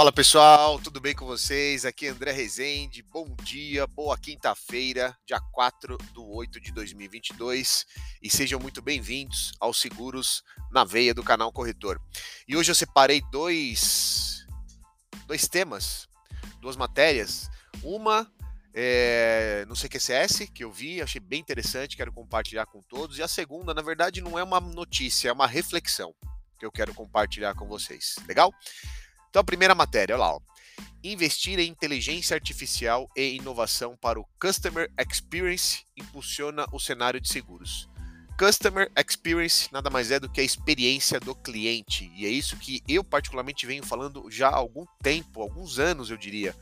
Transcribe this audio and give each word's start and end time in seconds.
Fala 0.00 0.10
pessoal, 0.10 0.78
tudo 0.78 0.98
bem 0.98 1.14
com 1.14 1.26
vocês? 1.26 1.84
Aqui 1.84 2.06
é 2.06 2.08
André 2.08 2.32
Rezende, 2.32 3.02
bom 3.02 3.36
dia, 3.42 3.86
boa 3.86 4.16
quinta-feira, 4.16 5.14
dia 5.26 5.38
4 5.52 5.98
do 6.14 6.26
8 6.26 6.58
de 6.58 6.72
2022 6.72 7.84
e 8.22 8.30
sejam 8.30 8.58
muito 8.58 8.80
bem-vindos 8.80 9.52
aos 9.60 9.78
Seguros 9.78 10.42
na 10.72 10.84
Veia 10.84 11.12
do 11.12 11.22
canal 11.22 11.52
Corretor. 11.52 12.00
E 12.48 12.56
hoje 12.56 12.70
eu 12.70 12.74
separei 12.74 13.20
dois, 13.30 14.46
dois 15.26 15.46
temas, 15.46 16.08
duas 16.62 16.76
matérias. 16.76 17.50
Uma 17.82 18.26
é, 18.72 19.66
no 19.68 19.76
CQCS, 19.76 20.48
que 20.54 20.64
eu 20.64 20.72
vi, 20.72 21.02
achei 21.02 21.20
bem 21.20 21.40
interessante, 21.40 21.98
quero 21.98 22.10
compartilhar 22.10 22.64
com 22.64 22.80
todos. 22.80 23.18
E 23.18 23.22
a 23.22 23.28
segunda, 23.28 23.74
na 23.74 23.82
verdade, 23.82 24.22
não 24.22 24.38
é 24.38 24.42
uma 24.42 24.60
notícia, 24.60 25.28
é 25.28 25.32
uma 25.32 25.46
reflexão 25.46 26.14
que 26.58 26.64
eu 26.64 26.72
quero 26.72 26.94
compartilhar 26.94 27.54
com 27.54 27.68
vocês. 27.68 28.16
Legal? 28.26 28.50
Então, 29.30 29.40
a 29.40 29.44
primeira 29.44 29.74
matéria, 29.74 30.16
olha 30.16 30.24
lá. 30.24 30.34
Ó. 30.34 30.40
Investir 31.02 31.58
em 31.58 31.68
inteligência 31.68 32.34
artificial 32.34 33.08
e 33.16 33.36
inovação 33.36 33.96
para 33.96 34.20
o 34.20 34.26
Customer 34.38 34.90
Experience 34.98 35.84
impulsiona 35.96 36.66
o 36.72 36.78
cenário 36.78 37.20
de 37.20 37.28
seguros. 37.28 37.88
Customer 38.38 38.90
Experience 38.96 39.68
nada 39.72 39.88
mais 39.88 40.10
é 40.10 40.18
do 40.18 40.28
que 40.28 40.40
a 40.40 40.44
experiência 40.44 41.20
do 41.20 41.34
cliente. 41.34 42.10
E 42.14 42.26
é 42.26 42.28
isso 42.28 42.56
que 42.56 42.82
eu, 42.88 43.04
particularmente, 43.04 43.66
venho 43.66 43.84
falando 43.84 44.30
já 44.30 44.48
há 44.48 44.56
algum 44.56 44.84
tempo, 45.02 45.40
alguns 45.40 45.78
anos, 45.78 46.10
eu 46.10 46.16
diria. 46.16 46.54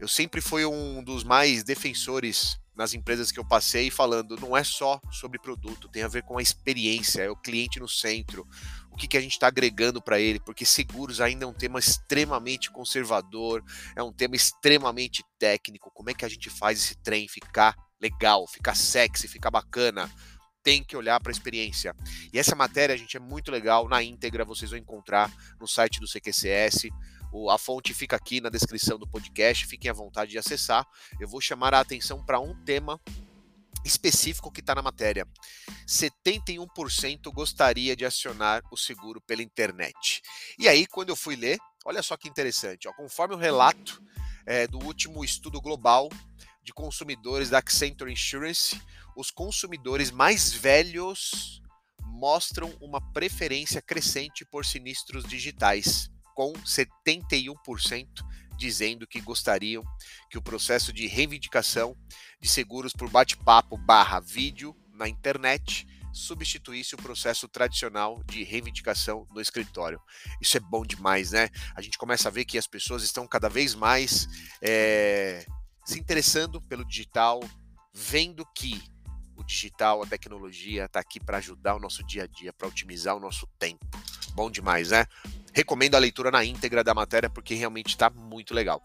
Eu 0.00 0.08
sempre 0.08 0.40
fui 0.40 0.64
um 0.66 1.02
dos 1.02 1.22
mais 1.22 1.62
defensores 1.62 2.58
nas 2.74 2.94
empresas 2.94 3.30
que 3.30 3.38
eu 3.38 3.44
passei 3.44 3.90
falando, 3.90 4.38
não 4.40 4.56
é 4.56 4.64
só 4.64 5.00
sobre 5.10 5.38
produto, 5.38 5.88
tem 5.88 6.02
a 6.02 6.08
ver 6.08 6.22
com 6.22 6.38
a 6.38 6.42
experiência, 6.42 7.22
é 7.22 7.30
o 7.30 7.36
cliente 7.36 7.78
no 7.78 7.88
centro, 7.88 8.46
o 8.92 8.96
que, 8.96 9.08
que 9.08 9.16
a 9.16 9.20
gente 9.20 9.32
está 9.32 9.46
agregando 9.46 10.02
para 10.02 10.20
ele, 10.20 10.38
porque 10.38 10.66
seguros 10.66 11.20
ainda 11.20 11.44
é 11.44 11.48
um 11.48 11.54
tema 11.54 11.78
extremamente 11.78 12.70
conservador, 12.70 13.64
é 13.96 14.02
um 14.02 14.12
tema 14.12 14.36
extremamente 14.36 15.24
técnico. 15.38 15.90
Como 15.94 16.10
é 16.10 16.14
que 16.14 16.24
a 16.24 16.28
gente 16.28 16.50
faz 16.50 16.78
esse 16.78 16.94
trem 16.96 17.26
ficar 17.26 17.74
legal, 18.00 18.46
ficar 18.46 18.74
sexy, 18.74 19.26
ficar 19.26 19.50
bacana? 19.50 20.10
Tem 20.62 20.84
que 20.84 20.96
olhar 20.96 21.18
para 21.20 21.30
a 21.30 21.32
experiência. 21.32 21.96
E 22.32 22.38
essa 22.38 22.54
matéria, 22.54 22.96
gente, 22.96 23.16
é 23.16 23.20
muito 23.20 23.50
legal. 23.50 23.88
Na 23.88 24.02
íntegra, 24.02 24.44
vocês 24.44 24.70
vão 24.70 24.78
encontrar 24.78 25.32
no 25.58 25.66
site 25.66 25.98
do 25.98 26.06
CQCS. 26.06 26.88
O, 27.32 27.50
a 27.50 27.58
fonte 27.58 27.94
fica 27.94 28.14
aqui 28.14 28.40
na 28.40 28.50
descrição 28.50 28.98
do 28.98 29.08
podcast. 29.08 29.66
Fiquem 29.66 29.90
à 29.90 29.94
vontade 29.94 30.30
de 30.30 30.38
acessar. 30.38 30.86
Eu 31.18 31.26
vou 31.26 31.40
chamar 31.40 31.74
a 31.74 31.80
atenção 31.80 32.24
para 32.24 32.38
um 32.38 32.54
tema 32.62 33.00
específico 33.84 34.50
que 34.50 34.60
está 34.60 34.74
na 34.74 34.82
matéria. 34.82 35.26
71% 35.86 37.32
gostaria 37.32 37.96
de 37.96 38.04
acionar 38.04 38.62
o 38.70 38.76
seguro 38.76 39.20
pela 39.20 39.42
internet. 39.42 40.22
E 40.58 40.68
aí, 40.68 40.86
quando 40.86 41.10
eu 41.10 41.16
fui 41.16 41.36
ler, 41.36 41.58
olha 41.84 42.02
só 42.02 42.16
que 42.16 42.28
interessante, 42.28 42.88
ó, 42.88 42.92
conforme 42.92 43.34
o 43.34 43.38
relato 43.38 44.02
é, 44.46 44.66
do 44.66 44.78
último 44.84 45.24
estudo 45.24 45.60
global 45.60 46.08
de 46.62 46.72
consumidores 46.72 47.50
da 47.50 47.58
Accenture 47.58 48.12
Insurance, 48.12 48.80
os 49.16 49.30
consumidores 49.30 50.10
mais 50.10 50.52
velhos 50.52 51.60
mostram 52.04 52.72
uma 52.80 53.00
preferência 53.12 53.82
crescente 53.82 54.44
por 54.44 54.64
sinistros 54.64 55.24
digitais, 55.24 56.08
com 56.34 56.52
71% 56.52 58.06
dizendo 58.56 59.06
que 59.06 59.20
gostariam 59.20 59.82
que 60.30 60.38
o 60.38 60.42
processo 60.42 60.92
de 60.92 61.06
reivindicação 61.06 61.96
de 62.40 62.48
seguros 62.48 62.92
por 62.92 63.08
bate-papo 63.08 63.76
barra 63.76 64.20
vídeo 64.20 64.76
na 64.94 65.08
internet 65.08 65.86
substituísse 66.12 66.94
o 66.94 66.98
processo 66.98 67.48
tradicional 67.48 68.22
de 68.24 68.44
reivindicação 68.44 69.26
no 69.32 69.40
escritório. 69.40 70.00
Isso 70.40 70.56
é 70.56 70.60
bom 70.60 70.84
demais, 70.84 71.32
né? 71.32 71.48
A 71.74 71.80
gente 71.80 71.96
começa 71.96 72.28
a 72.28 72.32
ver 72.32 72.44
que 72.44 72.58
as 72.58 72.66
pessoas 72.66 73.02
estão 73.02 73.26
cada 73.26 73.48
vez 73.48 73.74
mais 73.74 74.28
é, 74.60 75.46
se 75.84 75.98
interessando 75.98 76.60
pelo 76.60 76.84
digital, 76.84 77.40
vendo 77.94 78.46
que 78.54 78.82
o 79.36 79.42
digital, 79.42 80.02
a 80.02 80.06
tecnologia 80.06 80.84
está 80.84 81.00
aqui 81.00 81.18
para 81.18 81.38
ajudar 81.38 81.74
o 81.74 81.80
nosso 81.80 82.04
dia 82.04 82.24
a 82.24 82.26
dia, 82.26 82.52
para 82.52 82.68
otimizar 82.68 83.16
o 83.16 83.20
nosso 83.20 83.46
tempo. 83.58 83.84
Bom 84.34 84.50
demais, 84.50 84.90
né? 84.90 85.06
Recomendo 85.52 85.94
a 85.94 85.98
leitura 85.98 86.30
na 86.30 86.44
íntegra 86.44 86.82
da 86.82 86.94
matéria 86.94 87.28
porque 87.28 87.54
realmente 87.54 87.88
está 87.88 88.08
muito 88.10 88.54
legal. 88.54 88.82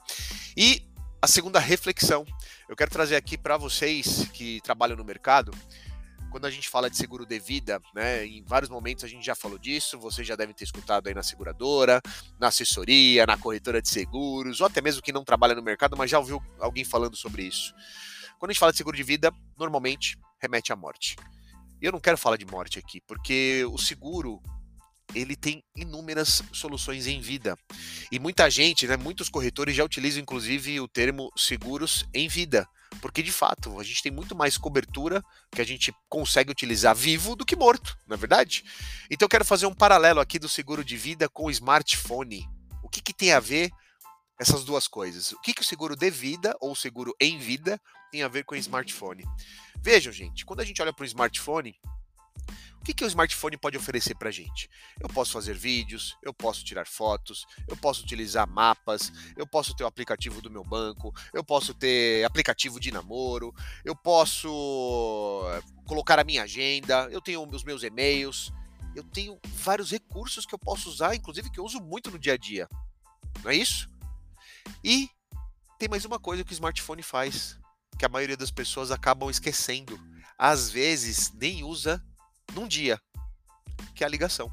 E 0.55 0.83
a 1.21 1.27
segunda 1.27 1.59
reflexão, 1.59 2.25
eu 2.69 2.75
quero 2.75 2.91
trazer 2.91 3.15
aqui 3.15 3.37
para 3.37 3.57
vocês 3.57 4.27
que 4.33 4.61
trabalham 4.61 4.95
no 4.95 5.03
mercado. 5.03 5.51
Quando 6.29 6.45
a 6.45 6.51
gente 6.51 6.69
fala 6.69 6.89
de 6.89 6.97
seguro 6.97 7.25
de 7.25 7.39
vida, 7.39 7.81
né, 7.95 8.25
em 8.25 8.43
vários 8.43 8.69
momentos 8.69 9.03
a 9.03 9.07
gente 9.07 9.25
já 9.25 9.33
falou 9.33 9.57
disso, 9.57 9.97
vocês 9.97 10.27
já 10.27 10.35
devem 10.35 10.53
ter 10.53 10.65
escutado 10.65 11.07
aí 11.07 11.13
na 11.13 11.23
seguradora, 11.23 12.01
na 12.39 12.47
assessoria, 12.47 13.25
na 13.25 13.37
corretora 13.37 13.81
de 13.81 13.89
seguros, 13.89 14.59
ou 14.61 14.67
até 14.67 14.81
mesmo 14.81 15.01
que 15.01 15.13
não 15.13 15.23
trabalha 15.23 15.55
no 15.55 15.63
mercado, 15.63 15.95
mas 15.97 16.11
já 16.11 16.19
ouviu 16.19 16.41
alguém 16.59 16.83
falando 16.83 17.15
sobre 17.15 17.43
isso. 17.43 17.73
Quando 18.37 18.51
a 18.51 18.53
gente 18.53 18.59
fala 18.59 18.71
de 18.71 18.77
seguro 18.77 18.95
de 18.95 19.03
vida, 19.03 19.33
normalmente 19.57 20.17
remete 20.39 20.71
à 20.71 20.75
morte. 20.75 21.15
Eu 21.81 21.91
não 21.91 21.99
quero 21.99 22.17
falar 22.17 22.37
de 22.37 22.45
morte 22.45 22.77
aqui, 22.77 23.01
porque 23.01 23.65
o 23.71 23.77
seguro 23.77 24.41
ele 25.17 25.35
tem 25.35 25.63
inúmeras 25.75 26.41
soluções 26.53 27.07
em 27.07 27.19
vida. 27.19 27.57
E 28.11 28.19
muita 28.19 28.49
gente, 28.49 28.87
né, 28.87 28.95
muitos 28.95 29.29
corretores 29.29 29.75
já 29.75 29.83
utilizam 29.83 30.21
inclusive 30.21 30.79
o 30.79 30.87
termo 30.87 31.31
seguros 31.35 32.05
em 32.13 32.27
vida, 32.27 32.67
porque 33.01 33.23
de 33.23 33.31
fato 33.31 33.79
a 33.79 33.83
gente 33.83 34.03
tem 34.03 34.11
muito 34.11 34.35
mais 34.35 34.57
cobertura 34.57 35.23
que 35.51 35.61
a 35.61 35.65
gente 35.65 35.93
consegue 36.07 36.51
utilizar 36.51 36.95
vivo 36.95 37.35
do 37.35 37.45
que 37.45 37.55
morto, 37.55 37.97
não 38.07 38.15
é 38.15 38.17
verdade? 38.17 38.63
Então 39.09 39.25
eu 39.25 39.29
quero 39.29 39.45
fazer 39.45 39.65
um 39.65 39.73
paralelo 39.73 40.19
aqui 40.19 40.39
do 40.39 40.49
seguro 40.49 40.83
de 40.83 40.95
vida 40.95 41.27
com 41.29 41.45
o 41.45 41.51
smartphone. 41.51 42.47
O 42.83 42.89
que, 42.89 43.01
que 43.01 43.13
tem 43.13 43.33
a 43.33 43.39
ver 43.39 43.69
essas 44.39 44.63
duas 44.63 44.87
coisas? 44.87 45.31
O 45.31 45.41
que, 45.41 45.53
que 45.53 45.61
o 45.61 45.65
seguro 45.65 45.95
de 45.95 46.09
vida 46.09 46.55
ou 46.61 46.75
seguro 46.75 47.13
em 47.19 47.37
vida 47.37 47.79
tem 48.11 48.23
a 48.23 48.27
ver 48.27 48.43
com 48.45 48.55
o 48.55 48.57
smartphone? 48.57 49.25
Vejam, 49.81 50.11
gente, 50.13 50.45
quando 50.45 50.61
a 50.61 50.65
gente 50.65 50.81
olha 50.81 50.93
para 50.93 51.03
o 51.03 51.07
smartphone, 51.07 51.75
que, 52.83 52.93
que 52.93 53.03
o 53.03 53.07
smartphone 53.07 53.57
pode 53.57 53.77
oferecer 53.77 54.15
para 54.15 54.29
a 54.29 54.31
gente? 54.31 54.69
Eu 54.99 55.09
posso 55.09 55.31
fazer 55.31 55.55
vídeos, 55.55 56.17
eu 56.23 56.33
posso 56.33 56.63
tirar 56.63 56.87
fotos, 56.87 57.45
eu 57.67 57.75
posso 57.75 58.03
utilizar 58.03 58.47
mapas, 58.47 59.11
eu 59.35 59.45
posso 59.45 59.75
ter 59.75 59.83
o 59.83 59.87
aplicativo 59.87 60.41
do 60.41 60.49
meu 60.49 60.63
banco, 60.63 61.13
eu 61.33 61.43
posso 61.43 61.73
ter 61.73 62.23
aplicativo 62.23 62.79
de 62.79 62.91
namoro, 62.91 63.53
eu 63.83 63.95
posso 63.95 65.43
colocar 65.85 66.19
a 66.19 66.23
minha 66.23 66.43
agenda, 66.43 67.09
eu 67.11 67.21
tenho 67.21 67.45
os 67.47 67.63
meus 67.63 67.83
e-mails, 67.83 68.51
eu 68.95 69.03
tenho 69.03 69.39
vários 69.45 69.91
recursos 69.91 70.45
que 70.45 70.55
eu 70.55 70.59
posso 70.59 70.89
usar, 70.89 71.15
inclusive 71.15 71.49
que 71.49 71.59
eu 71.59 71.65
uso 71.65 71.79
muito 71.79 72.09
no 72.11 72.19
dia 72.19 72.33
a 72.33 72.37
dia. 72.37 72.67
Não 73.43 73.51
é 73.51 73.55
isso? 73.55 73.89
E 74.83 75.09
tem 75.77 75.87
mais 75.87 76.05
uma 76.05 76.19
coisa 76.19 76.43
que 76.43 76.51
o 76.51 76.53
smartphone 76.53 77.03
faz, 77.03 77.59
que 77.97 78.05
a 78.05 78.09
maioria 78.09 78.37
das 78.37 78.51
pessoas 78.51 78.91
acabam 78.91 79.29
esquecendo. 79.29 79.99
Às 80.37 80.69
vezes 80.69 81.31
nem 81.33 81.63
usa 81.63 82.03
num 82.53 82.67
dia, 82.67 82.99
que 83.95 84.03
é 84.03 84.07
a 84.07 84.09
ligação. 84.09 84.51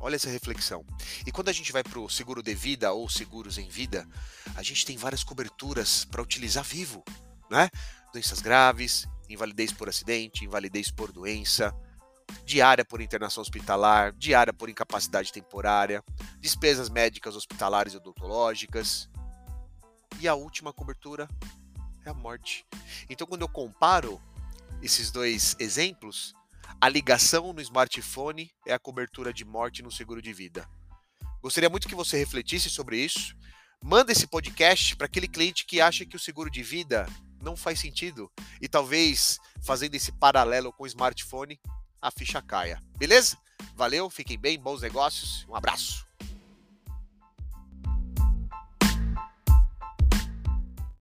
Olha 0.00 0.16
essa 0.16 0.28
reflexão. 0.28 0.84
E 1.24 1.30
quando 1.30 1.48
a 1.48 1.52
gente 1.52 1.70
vai 1.72 1.84
para 1.84 2.00
o 2.00 2.10
seguro 2.10 2.42
de 2.42 2.54
vida 2.54 2.92
ou 2.92 3.08
seguros 3.08 3.56
em 3.56 3.68
vida, 3.68 4.06
a 4.56 4.62
gente 4.62 4.84
tem 4.84 4.96
várias 4.96 5.22
coberturas 5.22 6.04
para 6.04 6.20
utilizar 6.20 6.64
vivo, 6.64 7.04
né? 7.48 7.68
Doenças 8.12 8.40
graves, 8.40 9.06
invalidez 9.28 9.72
por 9.72 9.88
acidente, 9.88 10.44
invalidez 10.44 10.90
por 10.90 11.12
doença, 11.12 11.72
diária 12.44 12.84
por 12.84 13.00
internação 13.00 13.42
hospitalar, 13.42 14.12
diária 14.12 14.52
por 14.52 14.68
incapacidade 14.68 15.32
temporária, 15.32 16.02
despesas 16.40 16.88
médicas 16.88 17.36
hospitalares 17.36 17.94
e 17.94 17.96
odontológicas. 17.96 19.08
E 20.18 20.26
a 20.26 20.34
última 20.34 20.72
cobertura 20.72 21.28
é 22.04 22.10
a 22.10 22.14
morte. 22.14 22.66
Então, 23.08 23.26
quando 23.26 23.42
eu 23.42 23.48
comparo 23.48 24.20
esses 24.82 25.12
dois 25.12 25.54
exemplos, 25.60 26.34
a 26.82 26.88
ligação 26.88 27.52
no 27.52 27.60
smartphone 27.60 28.50
é 28.66 28.72
a 28.74 28.78
cobertura 28.78 29.32
de 29.32 29.44
morte 29.44 29.84
no 29.84 29.90
seguro 29.92 30.20
de 30.20 30.32
vida. 30.32 30.68
Gostaria 31.40 31.70
muito 31.70 31.86
que 31.86 31.94
você 31.94 32.18
refletisse 32.18 32.68
sobre 32.68 32.98
isso. 32.98 33.36
Manda 33.80 34.10
esse 34.10 34.26
podcast 34.26 34.96
para 34.96 35.06
aquele 35.06 35.28
cliente 35.28 35.64
que 35.64 35.80
acha 35.80 36.04
que 36.04 36.16
o 36.16 36.18
seguro 36.18 36.50
de 36.50 36.60
vida 36.60 37.06
não 37.40 37.56
faz 37.56 37.78
sentido 37.78 38.28
e 38.60 38.66
talvez 38.66 39.38
fazendo 39.64 39.94
esse 39.94 40.10
paralelo 40.10 40.72
com 40.72 40.82
o 40.82 40.86
smartphone 40.88 41.56
a 42.00 42.10
ficha 42.10 42.42
caia. 42.42 42.82
Beleza? 42.98 43.38
Valeu, 43.76 44.10
fiquem 44.10 44.36
bem, 44.36 44.58
bons 44.58 44.82
negócios, 44.82 45.46
um 45.48 45.54
abraço. 45.54 46.04